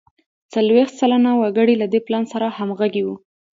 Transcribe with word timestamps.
څلوېښت 0.53 0.93
سلنه 1.01 1.31
وګړي 1.41 1.75
له 1.81 1.87
دې 1.93 1.99
پلان 2.05 2.23
سره 2.33 2.45
همغږي 2.57 3.01
وو. 3.03 3.15